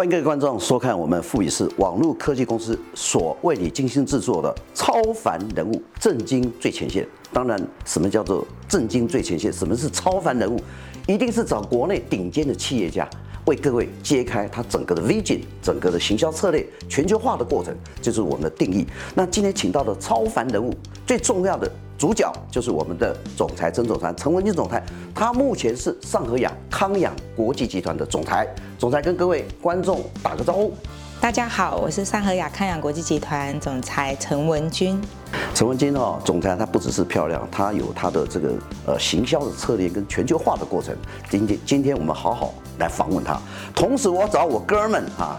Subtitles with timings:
[0.00, 7.06] 欢迎各位观众收看我们富比士网络科技公司所为你精心制作的超凡人物震惊最前线。
[7.34, 9.52] 当然，什么叫做震惊最前线？
[9.52, 10.58] 什么是超凡人物？
[11.06, 13.06] 一定是找国内顶尖的企业家
[13.50, 18.86] 为各位揭开它整个的 vision，整个的行销策略全球化的过程，就是我们的定义。
[19.12, 20.72] 那今天请到的超凡人物，
[21.04, 21.68] 最重要的。
[21.98, 24.82] 主角就是我们的总裁曾总裁陈文金总裁，
[25.14, 28.46] 他目前是上合养康养国际集团的总裁。
[28.78, 30.72] 总裁跟各位观众打个招呼。
[31.20, 34.98] 大家好，我是三和雅康养国际集团总裁陈文君。
[35.54, 38.54] 陈文君哦，总裁他不只是漂亮，他有他的这个
[38.86, 40.96] 呃行销的策略跟全球化的过程。
[41.28, 43.38] 今天今天我们好好来访问他。
[43.74, 45.38] 同时我找我哥们啊，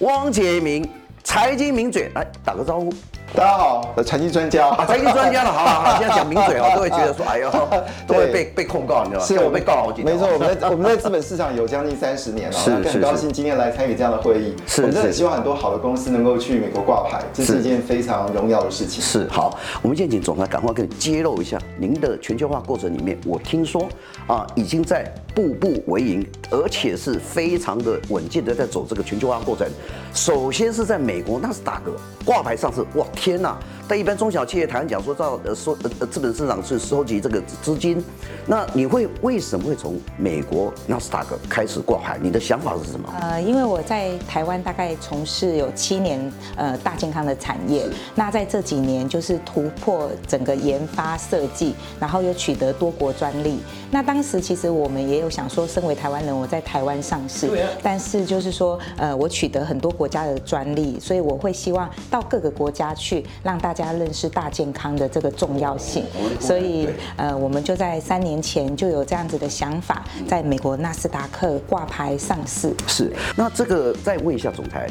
[0.00, 0.86] 汪杰明，
[1.24, 2.92] 财经名嘴来打个招呼。
[3.32, 7.50] 大家好，财经专家啊，财经专家了，好好好， 现在讲名嘴哦，都会觉得说，哎呦，
[8.04, 9.26] 都会被被控告，你知道吗？
[9.26, 10.12] 是我被告了好几年。
[10.12, 14.56] 没错，我们在我们在资本市场有将近三十年了， 是很高兴今天来参与这样的会议。
[14.66, 19.00] 是，我们真的希望很多好的公司能够去美国挂牌，这是一件非常荣耀的事情。
[19.00, 23.88] 是，好，我们现在请总裁赶快给你揭露一下您的全球化过程里面，我听说
[24.26, 25.04] 啊，已经在
[25.36, 29.68] 步步为营，而且是非常的稳健的在走这个全球化过程。
[30.12, 31.92] 首先是在美国那是大哥
[32.24, 33.58] 挂牌上市，哇，天哪！
[33.90, 38.00] 在一般中小企业，台湾讲说到呃说呃资本市场去收集这个资金，
[38.46, 42.16] 那你会为什么会从美国纳斯达克开始挂牌？
[42.22, 43.12] 你的想法是什么？
[43.20, 53.58] 呃，因为我在台湾大概从事有七年呃大健康的产业，那在这几年就是突破整个研发设计，然后又取得多国专利。
[53.90, 57.50] 那当时其实我们也有想说，身为台湾人，我在台湾上市，
[57.82, 63.79] 但是就是说呃我取得很多国家的专利，所以我会希望到各个国家去让大家。
[63.80, 66.04] 大家认识大健康的这个重要性，
[66.38, 66.86] 所以
[67.16, 72.74] 呃，我们就在三年前就有这样子的想法，在美国纳斯达克挂牌上市。
[72.86, 74.86] 是，那这个再问一下总裁，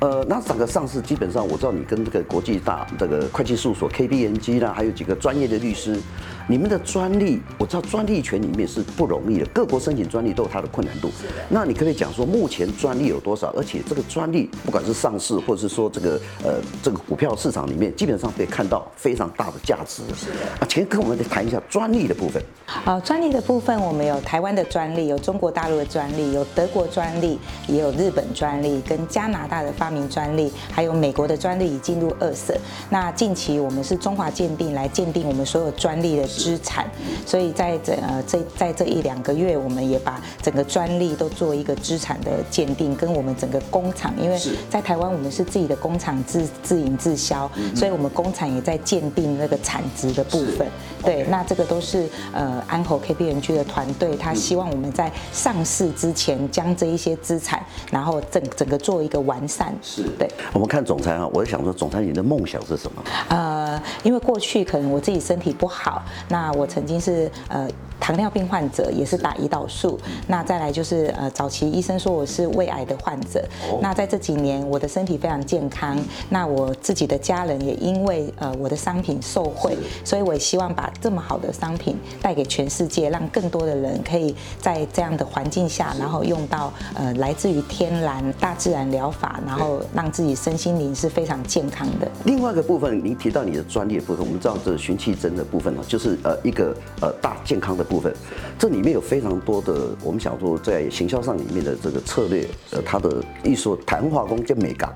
[0.00, 5.98] 呃，纳斯达克上市基本上我知道你跟这个国际大这个会计事务所 KPMG 啦，还有几个专业的律师，
[6.46, 11.10] 你们的专利我知道专利权里面是不容易的，各国申请专利都有它的困难度。
[11.48, 13.50] 那你可不可以讲说目前专利有多少？
[13.56, 18.30] 而且这个专利不管是上市或者是说这个呃这个股票市场里面，基本上。
[18.34, 20.02] 可以看到非常大的价值。
[20.16, 20.44] 是的。
[20.58, 22.42] 啊，请跟我们谈一下专利的部分。
[22.66, 27.38] 好，专利的部分，我们有台湾的专利，有中国大陆的专利，有德国专利，
[27.68, 32.58] 也有日本专利，跟加拿大的发明专利，还有美国的专利已进入二审。
[32.90, 36.90] 那近期我们是中华鉴定来鉴定我们所有专利的资产，
[37.24, 44.36] 所以在这呃这在这一两个月，我们也把整个专利都做一个资产的鉴定，跟我们整个工厂，因为
[44.68, 50.66] 在台湾我们是自己的工厂自自营自销，所以我们工工厂也在鉴定那个产值的部分，
[51.02, 57.62] 对，那这个都是呃安侯 KPMG 的团队，他希望我们在上市之前将这一些资产，
[57.92, 59.74] 然后整整个做一个完善。
[59.82, 60.26] 是，对。
[60.54, 63.04] 我们看总裁啊，我在想说，总裁你的梦想是什么？
[63.28, 67.68] 呃，因为过去可能我自己身体不好，那我曾经是呃。
[68.00, 73.42] 糖尿病患者也是打胰岛素，那再来就是呃早期医生说我是胃癌的患者，
[73.80, 75.96] 那在这几年我的身体非常健康，
[76.28, 79.74] 那我自己的家人也因为呃我的商品受惠，
[80.04, 92.06] 所以我也希望把这么好的商品带给全世界，让更多的人可以在这样的环境下，然后用到呃来自于天然大自然疗法，然后让自己身心灵是非常健康的。
[92.24, 97.84] 另外一个部分，您提到你的专利的部分，我们知道这个循气针的部分呢，就是呃一个呃大健康的。
[97.84, 98.10] 部分，
[98.58, 104.90] 这里面有非常多的，我们想说在行销上里面的这个策略，呃，它的艺术谈话工跟美感，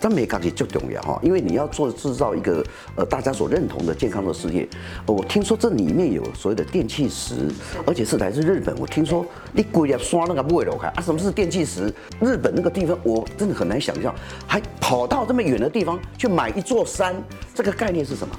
[0.00, 2.66] 但美感也就重要哈，因为你要做制造一个
[2.96, 4.68] 呃大家所认同的健康的事业。
[5.06, 7.48] 我听说这里面有所谓的电气石，
[7.86, 8.76] 而且是来自日本。
[8.76, 11.00] 我听说你鬼要刷那个不会流开啊？
[11.00, 11.94] 什么是电气石？
[12.20, 14.12] 日本那个地方我真的很难想象，
[14.48, 17.14] 还跑到这么远的地方去买一座山，
[17.54, 18.34] 这个概念是什么？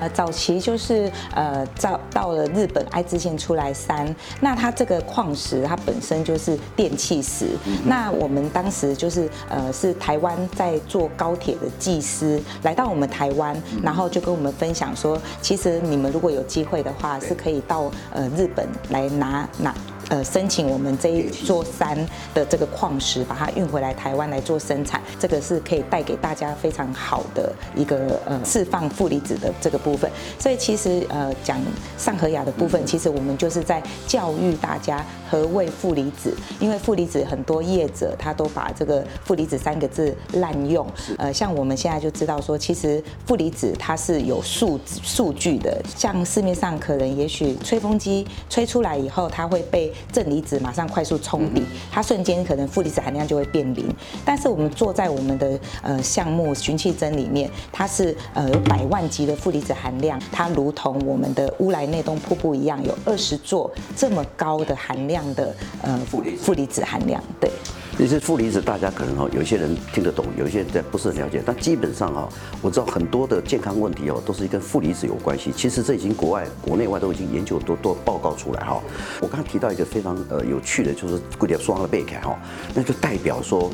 [0.00, 7.50] 呃，早期就是呃，到到了日本爱知县出来山，那它这个矿石它本身就是电气石。
[7.66, 19.74] 嗯、那我们当时就是呃，是台湾在坐高铁的技师来到我们台湾，然后就跟我们分享说，其实你们如果有机会的话，是可以到呃日本来拿拿。
[20.08, 21.96] 呃，申请我们这一座山
[22.34, 30.10] 的这个矿石，把它运回来台湾来做生产，这个是可以带给大家非常好的一个呃释放负离子的这个部分。
[30.38, 31.58] 所以其实呃讲
[31.96, 35.04] 上和雅的部分，其实我们就是在教育大家
[35.34, 40.86] 何谓负离子，因为负离子很多业者他都把这个负离子三个字滥用。
[41.18, 53.92] 呃，像我们现在就知道说，其实负离子它是有数数据的，像市面上可能也许吹风机吹出来以后，它会被正离子马上快速冲抵，它瞬间可能负离子含量就会变零。
[54.24, 67.50] 但是我们做在我们的呃项目循气针里面，它是呃有百万级的负离子含量，它如同我们的乌来内东瀑布一样，有二十座这么高的含量的呃负离负离子含量，对。
[67.96, 71.40] 其实负离子大家可能哈，有些人听得懂，有些人不是很了解。
[71.46, 72.28] 但基本上哈，
[72.60, 75.52] 我知道很多的健康问题哦，都是跟负离子有关系。
[75.52, 78.82] 其实这已经国外、国内外都已经研究多多报告出来哈。
[79.20, 82.36] 我刚刚提到一个非常呃有趣的，就是硅条双的背开哈，
[82.74, 83.70] 那就代表说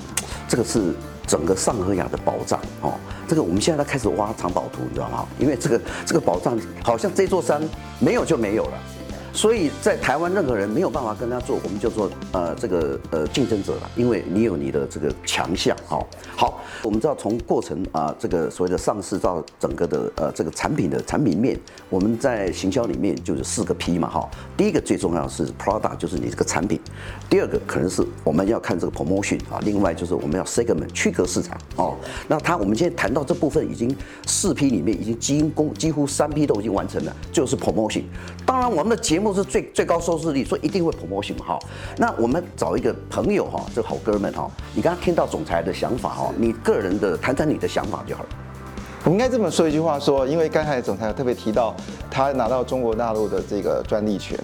[0.47, 0.93] 这个是
[1.27, 2.93] 整个上顎牙的宝藏哦。
[3.27, 5.27] 这个我们现在在开始挖藏宝图，你知道吗？
[5.39, 7.63] 因为这个这个宝藏好像这座山
[7.99, 8.79] 没有就没有了。
[9.33, 15.77] 所以在台湾，任何人没有办法跟他做，我们就做呃这个呃竞争者了，因为你有你的这个强项。
[15.87, 16.07] 好，
[16.37, 24.29] 好，我们知道从过程啊，这个所谓的上市到整个的呃这个产品的产品面，我们在行销里面就是四个 P 嘛，哈。
[24.57, 26.81] 第一个最重要是 product，就是你这个产品。
[27.29, 31.95] 第二个可能是我们要看这个 promotion 啊，另外就是我们要 segment 区隔市场哦。
[32.27, 33.95] 那他我们今天谈到这部分已经
[34.27, 38.03] 四 P 里面已经几乎几乎三 P 都已经完成了，就是 promotion。
[38.45, 41.59] 当然我们的节目是最最高收视率，所以一定会 promotion 哈。
[41.97, 48.29] 那我们找一个朋友哈，这好哥们哈，你刚刚听到总裁的想法哈，你个人的谈谈你的想法就好了。
[49.03, 51.75] 我应该这么说一句话说，因为刚才总裁特别提到
[52.11, 54.39] 他拿到中国大陆的这个专利权。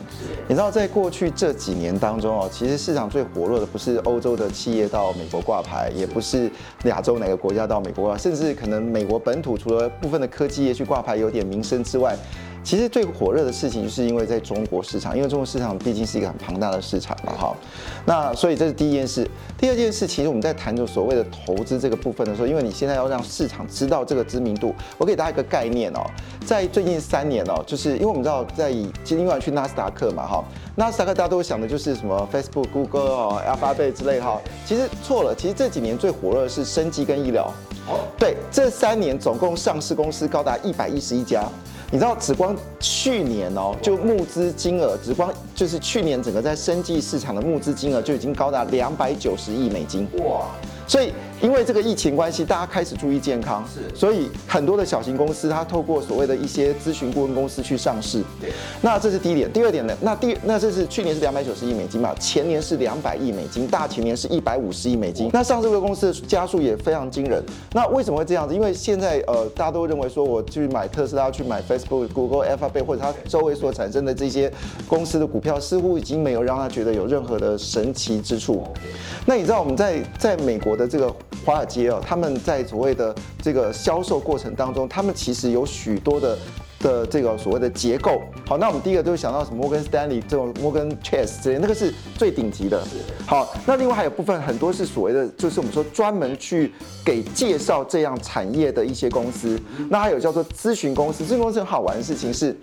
[0.48, 6.50] 你知道，在过去这几年当中哦，其实市场最火热的不是欧洲的企业到美国挂牌，也不是
[6.84, 12.16] 亚洲哪个国家到美国挂牌，甚至可能美国本土除了部分的科技业去挂牌有点名声之外。
[12.66, 17.56] 其实最火热的事情，就是因为在中国市场，因为中国市场毕竟是一个很庞大的市场嘛，哈。
[18.04, 19.24] 那所以这是第一件事。
[19.56, 26.00] 第二件事，其实我们在谈着所谓的投资这个部分的时候，因为你现在要让市场知道这个知名度，我给大家一个概念哦，
[26.44, 37.48] 在最近三年哦，就是因为我们知道在以今天晚去纳斯达克嘛，哈，纳斯达克大家都会想的就是什么 Facebook、Google 哦、Alphabet 之类哈，其实错了，其实这几年最火热的是生技跟医疗。
[38.18, 41.44] 对，这三年总共上市公司高达一百一十一家。
[41.92, 50.08] 你知道，只光去年哦，就募资金额，只光就是去年整个在生计市场的募资金额就已经高达两百九十亿美金。
[50.24, 50.46] 哇！
[50.88, 51.12] 所以，
[51.42, 58.22] 因为这个疫情关系，大家开始注意健康，是，所以很多的小型公司，它透过所谓的一些咨询顾问公司去上市。
[58.40, 58.50] 对，
[58.80, 59.52] 那这是第一点。
[59.52, 59.96] 第二点呢？
[60.00, 62.14] 那第那这是去年是两百九十亿美金嘛？
[62.18, 65.30] 前年是两百亿美金，大前年是一百五十亿美金。
[65.32, 67.42] 那上市的公司的加速也非常惊人。
[67.72, 68.54] 那为什么会这样子？
[68.54, 74.50] 因为现在呃，大家都认为说，我去买特斯拉，去买 Facebook、Google、Alphabet 或者它周围所产生的这些
[74.88, 78.64] 公司的股票，似乎已经没有让他觉得有任何的神奇之处。
[79.26, 86.38] 那你知道我们在在美国的这个华尔街哦，他们在所谓的这个销售过程当中，他们其实有许多的
[86.80, 88.20] 的这个所谓的结构。
[88.46, 92.82] 好，那我们第一个就会想到什么摩根斯丹利这种摩根 Chase 这些，那个是最顶级的。
[93.26, 96.72] 好，那另外还有部分很多是所谓的，就是我们说专门去
[97.04, 99.60] 给介绍这样产业的一些公司。
[99.88, 102.56] 那还有叫做咨询公司，咨询公司很好玩的事情是。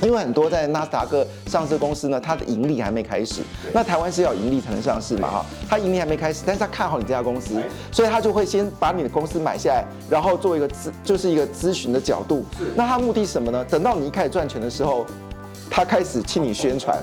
[0.00, 3.42] 因为很多在纳斯达克上市公司呢，它的盈利还没开始。
[3.72, 7.60] 那台湾是要盈利才能上市嘛，哈，它盈利还没开始，但是他看好你这家公司，
[7.90, 12.44] 所以他就会先把你的公司买下来，然后做一个咨，就是一个咨询的角度。
[12.76, 13.64] 那他目的是什么呢？
[13.68, 15.04] 等到你一开始赚钱的时候，
[15.68, 16.96] 他开始替你宣传。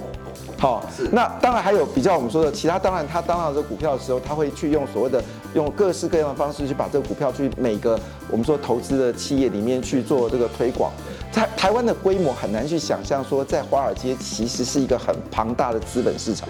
[0.57, 0.81] 好，
[1.11, 5.21] 那当然还有比较我们说的其他，当然他当上这个股票的时候，他会去用所谓的
[5.53, 7.99] 用各式各样的方式去把这个股票去每个
[8.31, 10.93] 我们说投资的企业里面去做这个推广。
[11.35, 16.47] 台台湾的规模很难去想象，说在华尔街其实是一个很庞大的资本市场，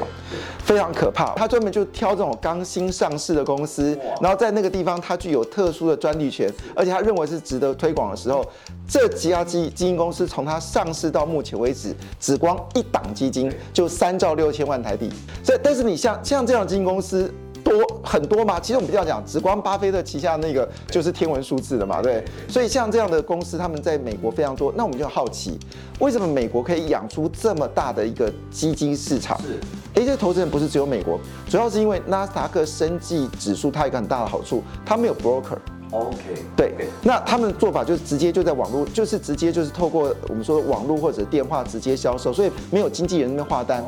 [0.59, 1.33] 非常可怕。
[1.33, 8.45] 他专门就挑这种刚新上市的公司，然后在那个地方他具有特殊的专利权，而且他认为是值得推广的时候，
[8.87, 15.09] 这几家基基金公司从它上市到目前为止，只光一档基金就三兆六千万台币。
[15.43, 17.33] 所以，但是你像像这样的基金公司。
[17.65, 22.23] 多很多吗，其实我们比较讲，只光巴菲特旗下那个就是天文数字的嘛，对。
[22.47, 24.71] 所以像这样的公司，他们在美国非常多。
[24.77, 25.59] 那我们就好奇，
[25.99, 29.35] 为什么美国可以养出这么大的一个基金市场？
[29.41, 29.59] 是。
[29.95, 31.19] 哎，这个投资人不是只有美国，
[31.49, 35.57] 主要是因为纳斯达克生技指数它有一个很大的好处，它没有 broker。
[35.95, 36.17] OK，
[36.57, 43.83] 对，那他们的做法就是直接就在网络，就是直接就是透过我们说网络或者电话直接销售，所以没有经纪人那边划单。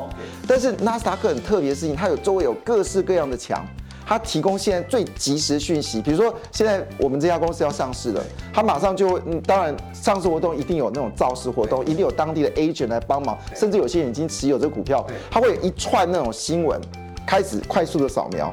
[0.46, 3.62] 但是纳斯达克很特别的事情，它有周围有各式各样的墙，
[4.06, 6.00] 它提供现在最即时讯息。
[6.00, 16.80] 比如说现在我们这家公司要上市了，它马上就嗯，当然上市活动一定有那种造势活动，一定有当地的 agent 来帮忙，甚至有些人已经持有这个股票，它会有一串那种新闻
[17.26, 18.50] 开始快速的扫描。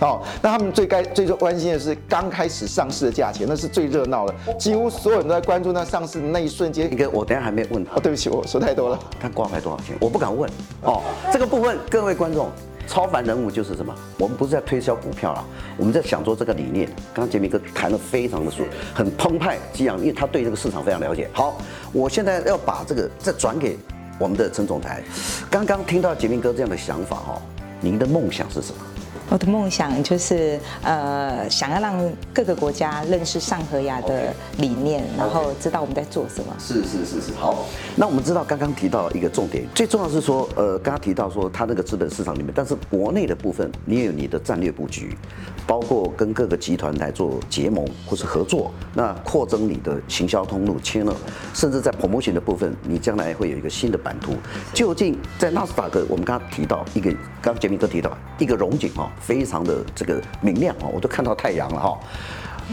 [0.00, 6.92] 哦，那他们最该最最关心的是刚开始上市的价钱，那是最热闹的，几乎所有人都在关注那上市的那一瞬间。
[6.92, 8.98] 一个我等下还没问他，哦，对不起，我说太多了。
[9.20, 9.96] 他挂牌多少钱？
[10.00, 10.50] 我不敢问。
[10.82, 11.02] 哦，
[11.32, 12.50] 这个部分各位观众。
[12.86, 13.94] 超凡人物就是什么？
[14.18, 15.44] 我们不是在推销股票啦，
[15.76, 16.88] 我们在想做这个理念。
[17.14, 21.30] 刚刚杰明哥谈的非常的顺，很澎湃激昂，因为他对这个市场非常了解。
[21.32, 21.56] 好，
[21.92, 23.78] 我现在要把这个再转给
[24.18, 25.04] 我们的陈总裁。
[25.48, 27.42] 刚刚听到杰明哥这样的想法哈，
[27.80, 28.84] 您的梦想是什么？
[29.30, 35.18] 我的梦想就是，呃，想要让各个国家认识上合牙的理念，okay.
[35.18, 36.52] 然后知道我们在做什么。
[36.58, 37.32] 是是是是。
[37.38, 45.16] 好，那我们知道刚刚提到一个重点，最重要是说，呃，刚刚提到说它那个资本市场里面，但是国内的部分，你也有你的战略布局，
[45.64, 51.14] 包括跟各个集团来做结盟或是合作，那扩增你的行销通路 channel，
[51.54, 54.32] 甚至在 promotion 的部分，你将来会有一个新的版图。
[54.74, 59.08] 究竟在纳斯达克，我们刚刚提到一个，刚刚杰明哥提到一个融景哈。
[59.20, 61.98] 非常的这个明亮啊，我都看到太阳了哈。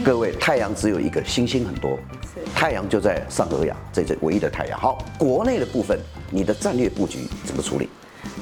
[0.04, 1.98] 各位，太阳只有一个，星星很多，
[2.54, 4.78] 太阳就在上合亚，这是唯一的太阳。
[4.78, 5.98] 好，国内的部分，
[6.30, 7.88] 你的战略布局怎么处理？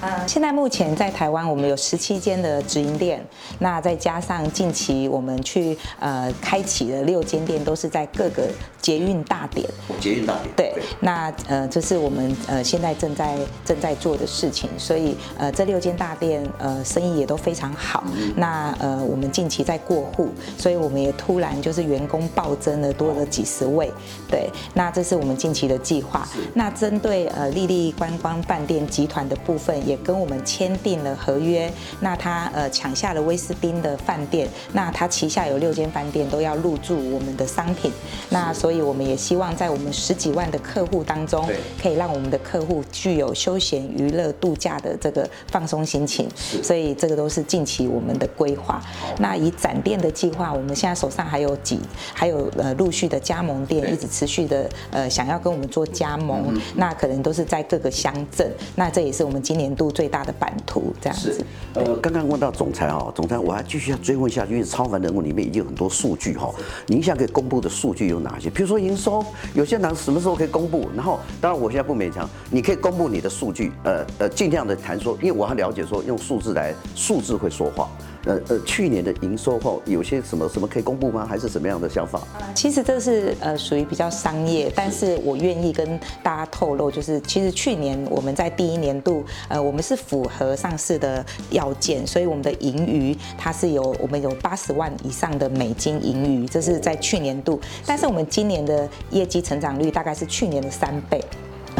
[0.00, 3.24] 呃，现在目前在台湾，我们有十七间的直营店，
[3.58, 8.46] 那再加上近期我们去呃开启的六间店，都是在各个
[8.80, 9.66] 捷运大点。
[9.98, 10.54] 捷运大点。
[10.54, 18.04] 对，那呃这是我们呃现在正在正在做的事情，所以呃这六间大店呃生意也都非常好。
[18.16, 20.28] 嗯、那呃我们近期在过户，
[20.58, 23.90] 所以我们也突然就是员工暴增了，多了几十位。
[24.28, 26.28] 对，那这是我们近期的计划。
[26.52, 29.75] 那针对呃丽丽观光饭店集团的部分。
[29.84, 37.90] 也跟我们签订了合约，那他呃抢下了威斯汀的饭店，那他旗下有六间饭店都要入驻我们的商品，
[38.30, 41.48] 那所以我们也希望在我们十几万的客户当中，
[41.82, 46.28] 可以让我们的客户具有休闲娱乐度假的这个放松心情，
[46.62, 48.80] 所以这个都是近期我们的规划。
[49.18, 51.80] 那以展店的计划，我们现在手上还有几，
[52.14, 61.44] 还有呃陆续的加盟店，一直持续的呃想要跟我们做加盟，那可能都是在各个乡镇，那这也是我们今年度最大的版图这样子。
[61.74, 66.50] 呃，刚刚问到总裁啊，总裁，我还继续要追问下去，因为超凡人物里面已经有很多数据哈。
[66.86, 68.48] 您现在可以公布的数据有哪些？
[68.48, 70.88] 比如说营收，有些人什么时候可以公布？
[70.94, 77.88] 然后，当然我现在不勉强，你可以公布你的数据，呃呃，尽量的谈说，因为我要了解说，用数字来，数字会说话。
[78.26, 81.24] 呃呃，去年的营收后有些什么什么可以公布吗？
[81.26, 82.20] 还是什么样的想法？
[82.54, 101.22] 其实这是呃属于比较商业，但是我愿意跟大家透露，就是其实去年我们在第一年度，呃，我们是符合上市的要件，所以我们的盈余它是有我们有八十万以上的美金盈余，这是在去年度，但是我们今年的业绩成长率大概是去年的三倍。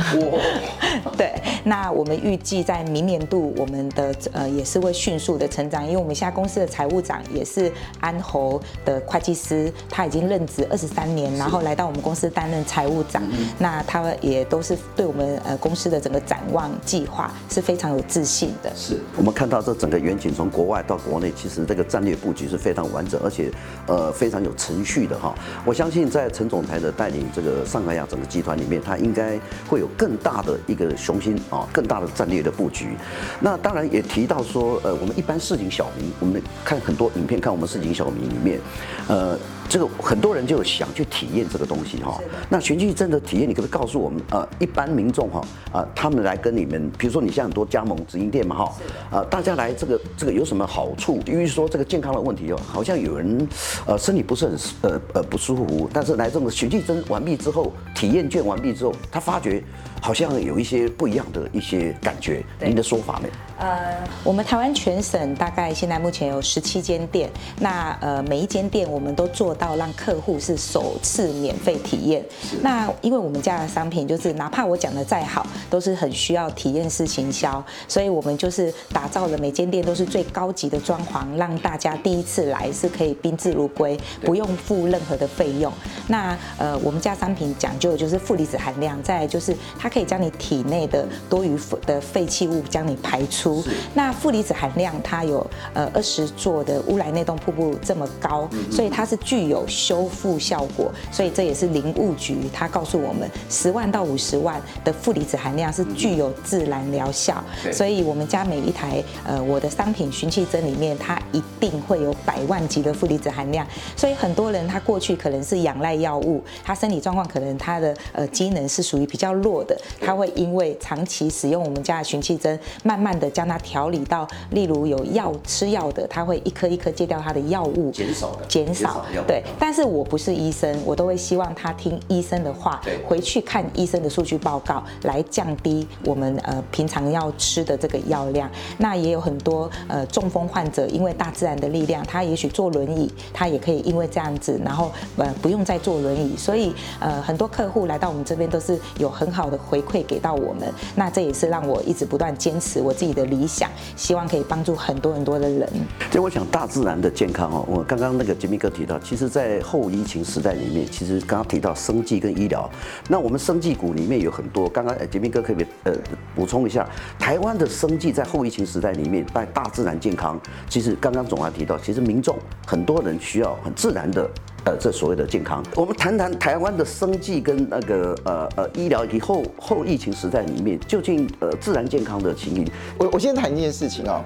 [1.16, 1.34] 对，
[1.64, 7.70] 那我们预计在明年度，我们的呃也是会迅速的成长，因为我们现在公司的财务长也是
[8.00, 13.22] 安侯的会计师，他已经任职二十三年，然后来到我们公司担任财务长，
[13.58, 18.70] 那他也都是对我们呃公司的整个展望计划是非常有自信的。
[18.74, 23.50] 是我们看到这整个远景从国外到国内，其实这个战略布局是非常完整，而且
[23.86, 25.34] 呃非常有程序的哈。
[25.64, 29.88] 我相信在陈总裁的带领这个上海亚整个集团里面，他应该会有。
[29.96, 32.96] 更大的一个雄心啊，更大的战略的布局。
[33.40, 38.60] 那当然也提到说，呃，我们一般市井小民，我们看很多影片，看我们市井小民里面，
[39.08, 39.38] 呃。
[39.68, 45.40] 这个很多人就想去体验这个东西哈，那循序渐进的体验，你可不可以告诉我们呃，一般民众哈
[45.72, 48.72] 啊，他们来跟你们，比如说你现在很多加盟直营店嘛哈，
[49.10, 51.20] 啊，大家来这个这个有什么好处？
[51.26, 53.48] 因为说这个健康的问题哦，好像有人
[53.86, 59.62] 呃身体不是很呃呃不舒服，但是来这种循序针完毕之后，体验券完毕之后，他发觉
[60.00, 63.28] 好像有一些不一样的一些感觉，您的说法呢？
[63.58, 72.24] 呃，我们台湾全省大概现在目前有十七间店，那呃每一间店我们都做到让客户是首次免费体验。
[72.62, 85.72] 那因为我们家的商品就是哪怕我讲的再好，都是很需要体验式行销，所以我们就是打造了每间店都是最高级的装潢，让大家第一次来是可以宾至如归，不用付任何的费用。
[86.08, 93.64] 那呃我们家商品讲究的就是负离子含量，再来就是它可以将你体内的多余的废弃物将你排出。
[93.94, 95.44] 那负离子含量它有
[95.74, 113.64] 呃二十座的乌来内洞瀑布这么高，所以它是具具有修复效果，所以这也是林务局他告诉我们，十万到五十万的负离子含量是具有自然疗效，所以我们家每一台呃我的商品循气针里面，它一定会有百万级的负离子含量，
[113.96, 129.35] 所以很多人他过去可能是仰赖药物，他身体状况可能他的呃机能是属于比较弱的，他会因为长期使用我们家的循气针，慢慢的将它调理到，例如有药吃药的，他会一颗一颗戒掉他的药物，减少的，减少，对。
[129.58, 138.50] 但是我不是医生，我都会希望他听医生的话，回去看医生的数据报告，来降低我们呃平常要吃的这个药量。
[138.78, 146.36] 那也有很多呃中风患者，因为大自然的力量，他也许坐轮椅，他也可以因为这样子，然后呃不用再坐轮椅。
[146.36, 150.72] 所以呃很多客户来到我们这边都是有很好的回馈给到我们。
[150.94, 155.68] 那这也是让我一直不断坚持我自己的理想，希望可以帮助很多很多的人。
[156.10, 162.70] 就我想大自然的健康哦，我刚刚那个杰米哥提到，其实，在后疫情时代里面，其实刚刚提到生计跟医疗，
[163.08, 165.92] 那我们生计股里面有很多，刚刚杰明哥可以呃
[166.34, 174.28] 补充一下，台湾的生计在后疫情时代里面，在大自然健康，其实刚刚总还提到，其实民众很多人需要很自然的。
[174.64, 182.68] 呃，这所谓的健康，我们谈谈台湾的生计跟那个呃呃医疗以及后后疫情时代里面，究竟呃自然健康的情形。
[182.98, 184.24] 我我先谈一件事情啊，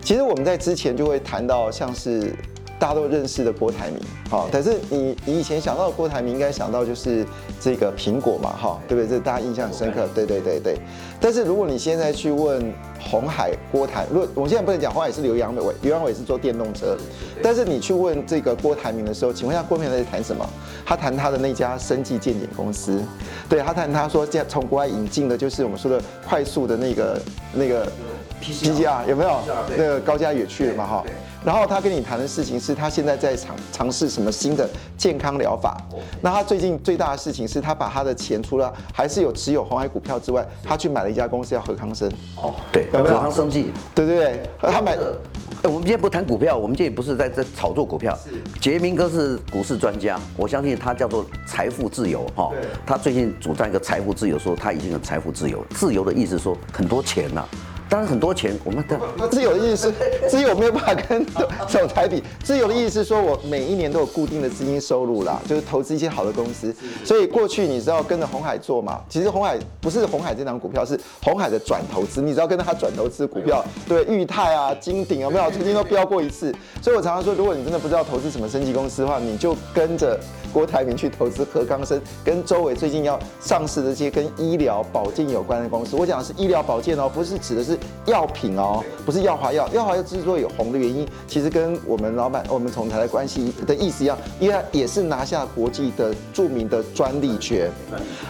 [0.00, 2.32] 其实我们在之前就会谈到像是。
[2.78, 7.24] 大家都认识的郭台铭，好，但是你你以前想到的郭台铭，应该想到就是
[7.60, 8.96] 这个苹果嘛，哈，对。
[8.96, 9.08] 不对？
[9.08, 10.26] 这大家印象很深刻，对。
[10.26, 10.76] 对对对。
[11.20, 16.96] 但是如果你现在去问红海郭台，如果我现在不能讲鸿海是刘扬伟，刘扬伟是做电动车，
[17.40, 20.44] 但是你去问这个郭台铭的时候，请问一下郭台铭在谈什么？
[20.84, 23.00] 他谈他的那家生技健检公司，
[23.48, 27.86] 对，他谈他说这从国外引进的就是我们说的快速的那个那个
[28.42, 29.40] PCR 有没有？
[29.76, 31.04] 那个高嘉也去了嘛，哈。
[31.44, 35.76] 然后他跟你谈的事情是他现在在尝尝试什么新的健康疗法。
[36.20, 42.10] 那他最近最大的事情是他把他的钱除了还是有持有红海股票之外，他去买了一家公司叫和康生。
[42.36, 43.72] 哦，对，和康生技。
[43.94, 44.96] 对对对，他买。
[45.64, 48.18] 我们今天不谈股票，我们今天也不是在这炒作股票。
[48.60, 52.50] 杰明哥是股市专家，我相信他叫做财富自由哈。
[52.84, 55.64] 他最近主张一个财富自由，说他已经有财富自由。
[55.70, 57.46] 自由的意思说很多钱呐。
[57.92, 59.92] 当然很多钱，我们的自由的意思，
[60.26, 61.26] 自由没有办法跟
[61.68, 62.22] 总裁比。
[62.42, 66.74] 自由的意思是说，我每一年都有固定的资金收入啦，就是投资一些好的公司。
[67.04, 69.02] 所以过去你知道跟着红海做嘛？
[69.10, 72.22] 其实红海不是红海这档股票，是红海的转投资。
[72.22, 75.50] 你知道跟着他转投资股票，对，裕泰啊、金鼎有没有？
[75.50, 76.50] 曾经都飙过一次。
[76.80, 80.18] 所以我常常说，如果你真的不知道投资什么升级公司的话，你就跟着
[80.52, 85.96] 郭台铭去投资和康生，跟周围最近要上市的这些跟医疗保健有关的公司。
[85.96, 87.78] 我讲的是医疗保健哦，不是指的是。
[88.04, 97.70] 药品哦，不是药华药，药华药之所以有红的原因，其实跟我们老板、我们总裁的关系的意思一样，因为也是拿下国际的著名的专利权。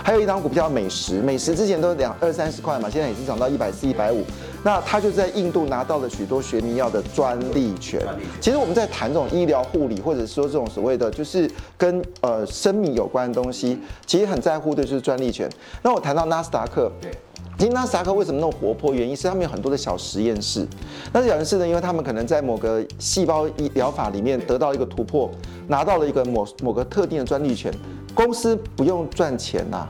[0.04, 4.24] 还有一张股票美食，美食之前都两二三十块嘛，现在已经涨到一百四、一百五。
[4.62, 8.00] 那他就在印度拿到了许多学名药的专利权。
[8.40, 15.48] 其实我们在谈这种医疗护理，或者说这种所谓的就是跟呃生命有关的东西，其实很在乎的就是专利权。
[15.82, 16.90] 那我谈到纳斯达克。
[17.00, 17.10] 对
[17.58, 18.92] 其实纳斯达克为什么那么活泼？
[18.92, 20.66] 原因是他们有很多的小实验室。
[21.12, 25.30] 那小实验室呢，因为他们可能在某个细胞医疗法里面得到一个突破，
[25.68, 27.72] 拿到了一个某某个特定的专利权。
[28.14, 29.86] 公司不用赚钱呐，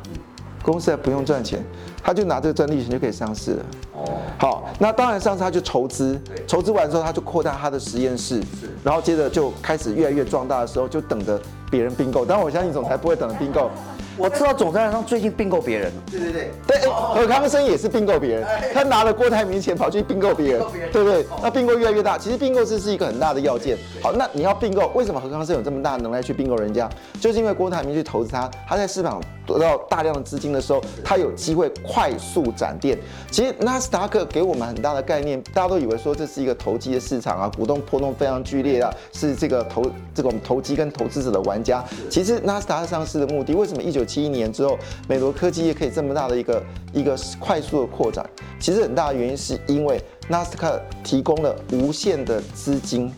[0.62, 1.64] 公司还不用赚钱，
[2.02, 3.64] 他就拿这个专利权就可以上市了。
[4.06, 8.42] 哦，好，那当然上次他就筹资，筹资完之后他就扩大他的实验室，
[8.82, 12.24] 然后接着就开始越来越壮大的时候，就等着别人并购。
[12.24, 13.70] 当然我相信总裁不会等着并购。
[14.18, 20.62] 我知道总裁好像最近并购别人，对对对，对，何康生也是并购别人，他拿了郭台铭钱跑去并购别人，
[20.92, 21.26] 对不对？
[21.42, 23.74] 那并购越来越大，其实并购这是一个很大的要件。
[24.02, 26.90] 好，那你要并购，为什么何康生有这么大的能耐去并购人家？
[27.22, 32.98] 就是因为郭台铭去投资他，他在市场得到大量的资金的时候，他有机会快速展店。
[33.30, 41.84] 其实纳斯达克给我们很大的概念，大家都以为说这是一个投机的市场啊，股东波动非常剧烈啊，是这个投这种投机跟投资者的玩家。
[42.08, 46.62] 其实纳斯达克上市的目的，为什么一九七一年之后，美国科技业可以这么大的一个
[46.94, 48.24] 一个快速的扩展？
[48.58, 53.12] 其实很大的原因是因为纳斯达克提供了无限的资金。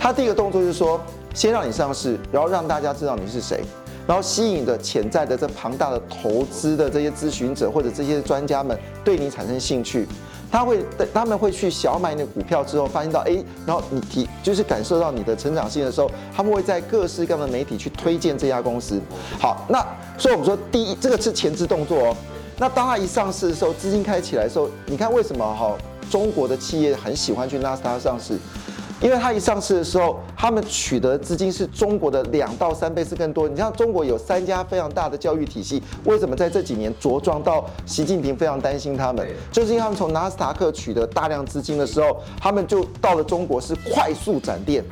[0.00, 1.00] 他第一个动作就是说，
[1.32, 3.62] 先让你上市，然后让大家知道你是谁。
[4.08, 10.08] 然后吸引的潜在的这庞大的投资的这些咨询者或者这些专家们对你产生兴趣，
[10.50, 18.98] 他会他们会去小买你的股票之后，发现到哎，然后你提就是感受到你的成长性的时候，他们会在各式各样的媒体去推荐这家公司。
[19.38, 22.16] 好，那所以我们说第一这个是前置动作哦。
[22.56, 25.76] 那当他一上市的时候，资金开起来的时候，你看为什么哈
[26.08, 28.38] 中国的企业很喜欢去纳斯达上市？
[29.00, 33.48] 因为它一上市的时候，他们取得资金是中国的两到三倍是更多。
[33.48, 39.24] 你像中国有三家非常大的教育体系，为什么在这几年茁壮到习近平非常担心他们？
[39.52, 44.84] 就是因为他们从纳斯达克取得大量资金的时候，他们就到了中国是快速展店。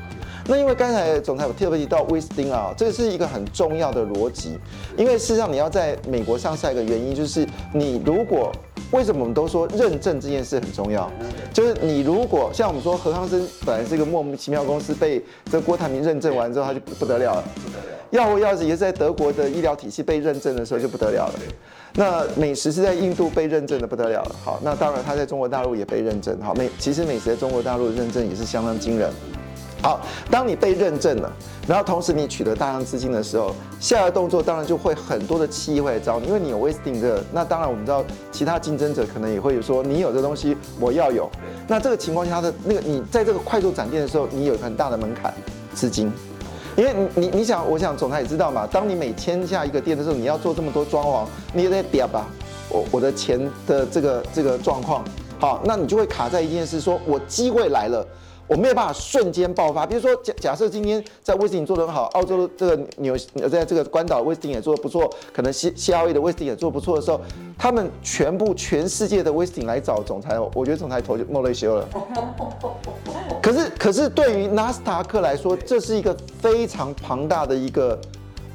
[0.46, 4.56] 那因为刚才总裁有特别提到威斯汀啊，这个是一个很重要的逻辑，
[4.96, 8.52] 因为事实上你要在美国上市一个原因就是你如果。
[8.92, 11.10] 为什么我们都说认证这件事很重要？
[11.52, 17.44] 就是你如果像我们说，何康生本来是一个莫名其妙公司，被这郭台铭认证完之后，他就不得了了。
[17.64, 17.84] 不得了。
[18.10, 21.34] 药物药也是在德国的医疗体系被认证的时候就不得了了。
[21.94, 24.36] 那美食是在印度被认证的不得了了。
[24.44, 26.40] 好，那当然他在中国大陆也被认证。
[26.40, 29.10] 好，美其实美食在中国大陆的认证也是相当惊人。
[29.82, 31.30] 好，当你被认证了，
[31.68, 41.30] 然后同时你取得大量资金的时候，下一个动作当然就会很多的企业会来找你，因为你有威斯汀这个，那当然我们知道其他竞争者可能也会说你有这东西，我要有。
[41.68, 45.32] 那这个情况下，他的那个你在这个快速展店的时候，你有很大的门槛
[45.74, 46.10] 资金，
[46.74, 52.26] 因为你你你想，我想总裁也知道嘛，当你每签下一个店的时候，你要做这么多装潢，你也得点吧，
[52.70, 55.04] 我我的钱的这个这个状况，
[55.38, 58.04] 好，那你就会卡在一件事，说我机会来了。
[58.48, 63.16] 我没有办法瞬间爆发，比如说假假设今天在威斯汀做得很好，澳洲的这个纽
[63.50, 67.20] 在这个关岛威斯汀也做得不错，可能西西奥伊的威斯汀也做得不错的时候，
[67.58, 71.88] 他们全部全世界的威斯汀来找总裁，我觉得总裁头就冒泪修了。
[73.42, 77.98] 可是可是对于纳斯达克来说，这是一个非常庞大的一个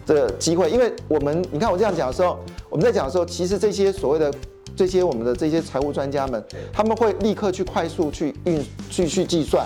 [0.06, 2.38] 的机会，因为我们你看我这样讲的时候，
[2.70, 4.32] 我们在讲的时候，其实这些所谓的。
[4.76, 9.66] 这些我们的这些财务专家们，他们会立刻去快速去运去去计算。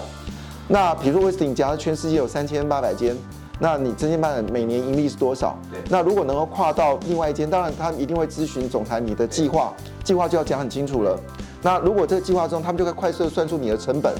[0.67, 3.15] 那比如说威斯汀，假如全世界有三千八百间，
[3.59, 5.57] 那你这间办每年盈利是多少？
[5.89, 11.19] 那如果能够跨到另外一间，当然他一定会咨询总裁你的计划，计划就要讲很清楚了。
[11.61, 14.13] 那如果这个计划中，他们就会快速的算出你的成本，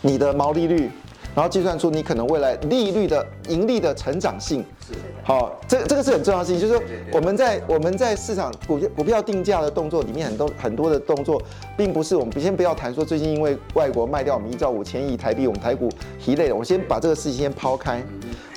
[0.00, 0.90] 你的毛利率。
[1.34, 4.92] 然后计算出你可能未来利率的盈利的成长性，是
[5.24, 11.40] 好，这这个是很重要的事情，就是说我们在我们在市场股股票定价的动作里面，很多很多的动作，
[11.76, 18.02] 并不是我们先不要谈说最近因为外国卖掉我们一兆五千亿台币，我们台股疲累了，我先把这个事情先抛开。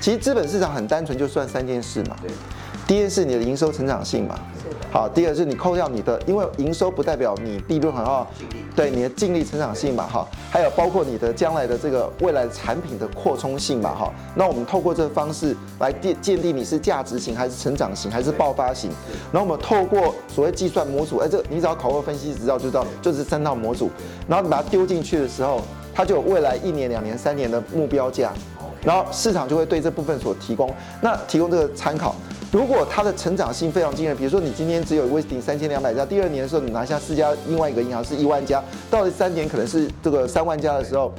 [0.01, 2.15] 其实资本市场很单纯，就算三件事嘛。
[2.87, 4.39] 第一是，你的营收成长性嘛。
[4.91, 8.27] 好，第二是你扣掉你的，因为营收不代表你利润很好，
[8.75, 14.13] 对你的净利成长性嘛，哈，还有包括你的将来的这个未来产品的扩充性嘛，哈。
[14.35, 18.89] 那我们透过这个方式来鉴鉴定你是价值型还是成长型还是爆发型。
[19.33, 23.89] 然后我们透过所谓计算模组，哎，这你只要考过分析知道就知道，就是三套模组。
[24.29, 25.59] 然后你把它丢进去的时候，
[25.93, 28.31] 它就有未来一年、两年、三年的目标价，
[28.85, 32.15] 然后市场就会对这部分所提供，那提供这个参考。
[32.51, 41.11] 如果它的成长性非常惊人，比如说你今天只有威斯汀三千两百家，第二年的时候你拿下四家，另外一个银行是一万家，到了三年可能是这个三万家的时候，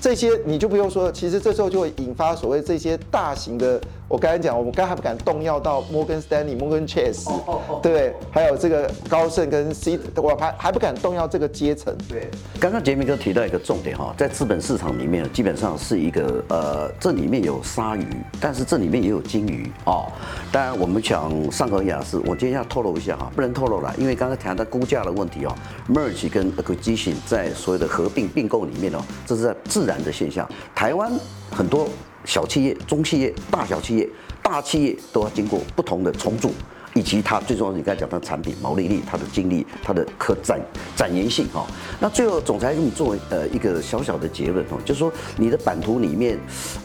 [0.00, 3.80] 这些你就不用说了，其实这时候就会引发所谓这些大型的。
[4.06, 7.26] 我刚才讲，我们刚还不敢动摇到摩根斯丹利、摩根 Chase，
[7.82, 11.96] 对，还有这个高盛跟 C，我还还不敢动摇这个阶层。
[12.08, 12.28] 对，
[12.60, 18.06] 刚刚杰明哥提到一个重点哈，在资本市场里面，基本上是一个呃，这里面有鲨鱼，
[18.40, 20.06] 但是这里面也有金鱼哦。
[20.52, 25.54] 当然，我们讲上合雅是，我今天要透露一下哈，不能透露了，因为刚刚谈到估价的问题哦
[25.88, 30.48] ，merge 跟 acquisition 在所有的合并并购里面哦，这是在自然的现象。
[30.74, 31.10] 台湾
[31.50, 31.88] 很多。
[32.24, 34.08] 小企业、中企业、大小企业、
[34.42, 36.52] 大企业都要经过不同的重组，
[36.94, 40.60] 以及它最重要的，你刚才讲它的产品毛利率、它的精力、它的可展
[40.96, 41.66] 展延性哈。
[42.00, 46.38] 那最后总裁给你作为呃一个小小的结论哦，就是说你的版图里面，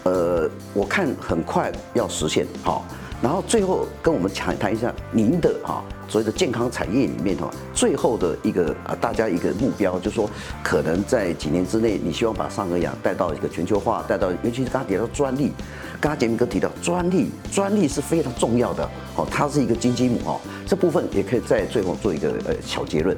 [0.04, 2.82] 呃，我看很快要实现哈。
[3.22, 10.30] 然后最后跟我们谈谈一下您的哈所谓的健康产业里面哈最后的一个啊大家一个目标，就是说
[10.64, 15.52] 可能在几年之内，你希望把上合雅带到一个全球化，带到尤其是刚刚提到专利，
[16.00, 23.16] 刚刚杰明哥提到专利，专利是非常重要的哦，它是一个金鸡母哦，这部分也可以在最后做一个呃小结论。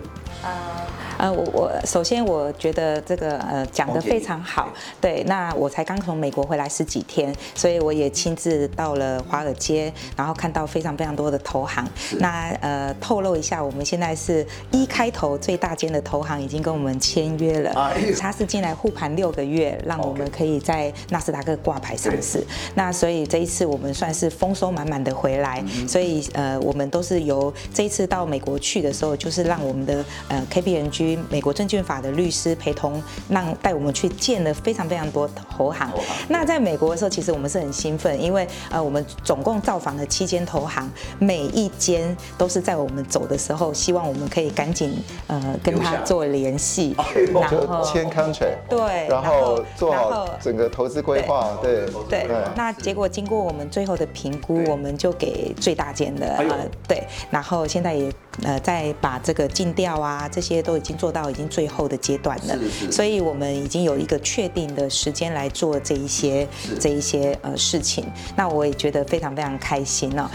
[1.29, 4.69] 我我首先我觉得这个呃讲得非常好，
[5.01, 11.86] 对，那我才刚从美国回来十几天，所以我也亲自到了华尔街，然后看到非常非常多的投行。
[12.19, 22.41] 那呃透露一下，我们现在是一开头最大间的投行已经跟我们签约了，他是进来护盘六个月，让我们可以在纳斯达克挂牌上市。
[22.73, 31.11] 那所以这一次我们算是丰收满满的回来，所以呃我们都是由这一次到美国去的时候，就是让我们的呃 KPMG。
[31.12, 35.91] 于美国证券法的律师陪同，让带我们去见了非常非常多投行。
[36.28, 44.93] 那在美国的时候，其实我们是很兴奋，因为呃，我们总共造访了七间投行，每一间都是在我们走的时候，希望我们可以赶紧
[45.28, 46.95] 呃跟他做联系，
[47.34, 52.38] 然后签 contract，对，然后做好整个投资规划，对对，对。
[52.56, 58.12] 那结果经过我们最后的评估，我们就给最大间的呃对，然后现在也
[58.44, 62.58] 呃在把这个尽调啊这些都已经做到已经最后的阶段了，
[62.91, 66.48] 所以我们已经有一个确定的时间来做这一些
[66.80, 68.06] 这一些呃事情。
[68.36, 70.32] 那我也觉得非常非常开心了。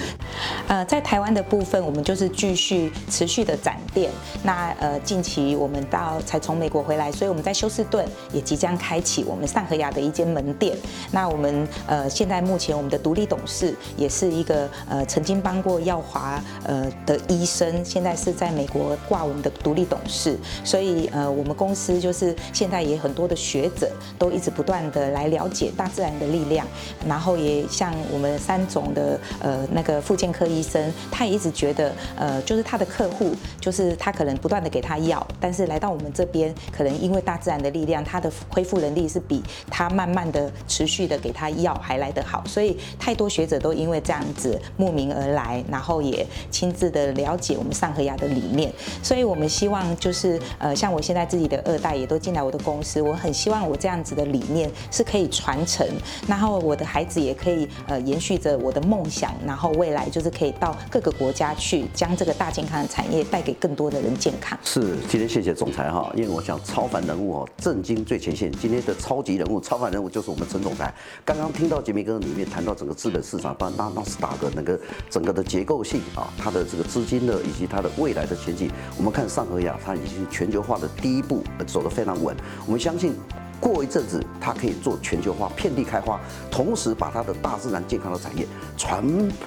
[0.68, 4.10] 呃，在台湾的部分，我们就是继续持续的展店。
[4.42, 10.76] 那呃近期我们到才从美国回来，所以我们在休斯顿也即将开启我们上河亚的一间门店。
[11.10, 20.36] 那我们呃现在目前我们的独立董事也是一个呃曾经帮过耀华呃的医生，现在是在美国挂我们的独立董事。
[20.64, 26.66] 所以呃我们公司就是现在也很多的学者都一直不断的来了解大自然的力量，
[27.06, 42.42] 然后也像我们三总的呃那个复健科医生，他也一直觉得呃就是他的客户就是他可能不断的给他药，但是来到我们这边，可能因为大自然的力量，他的恢复能力是比他慢慢的持续的给他药还来得好。
[42.46, 48.72] 所以太多学者都因为这样子慕名而来，然后也亲自的了解我们上河牙的理念。
[49.02, 55.86] 所以我们希望就是呃像我现在自己的二代也都进来我的公司，我很希望我这样子的理念是可以传承，
[56.26, 64.58] 然后我的孩子也可以呃延续着我的梦想，然后未来就是可以到各个国家去，将这个大健康的产业带给更多的人健康。
[64.64, 70.92] 是，今天谢谢总裁哈，因为我想超凡人物哦，震惊最前线，今天的超级人物、超凡人物就是我们陈总裁。
[71.24, 74.78] 刚刚听到杰明哥里面谈到整个资本市场，包括纳斯达克那个
[75.10, 83.14] 整个的结构性啊，它的这个资金的以及它的未来的前景，我们看上河亚，它已经全球化的第一步走得非常稳，我们相信。
[83.58, 89.02] 过一阵子，它可以做全球化、遍地开花，同时把它的大自然健康的产业传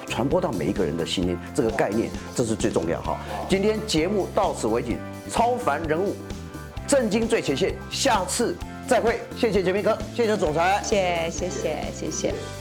[0.08, 3.16] 传播到每一个人的心里，这个概念这是最重要哈。
[3.48, 4.96] 今天节目到此为止，
[5.30, 6.16] 超凡人物，
[6.88, 8.56] 震惊最前线，下次
[8.88, 12.59] 再会，谢谢杰明哥，谢谢总裁，谢谢谢谢谢谢。